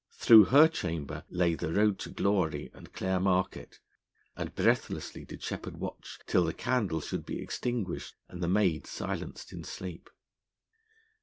[0.15, 3.77] Through her chamber lay the road to glory and Clare Market,
[4.35, 9.53] and breathlessly did Sheppard watch till the candle should be extinguished and the maid silenced
[9.53, 10.09] in sleep.